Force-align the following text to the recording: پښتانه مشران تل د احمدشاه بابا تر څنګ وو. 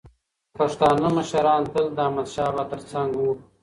پښتانه 0.57 1.07
مشران 1.17 1.61
تل 1.73 1.85
د 1.95 1.97
احمدشاه 2.07 2.49
بابا 2.55 2.63
تر 2.71 2.79
څنګ 2.91 3.09
وو. 3.19 3.31